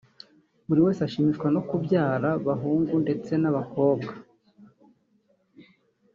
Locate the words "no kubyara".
1.55-2.29